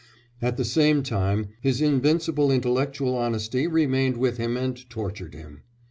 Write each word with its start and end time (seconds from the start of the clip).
At 0.41 0.57
the 0.57 0.65
same 0.65 1.03
time 1.03 1.49
his 1.61 1.79
invincible 1.79 2.49
intellectual 2.51 3.15
honesty 3.15 3.67
remained 3.67 4.17
with 4.17 4.37
him 4.37 4.57
and 4.57 4.89
tortured 4.89 5.35
him. 5.35 5.61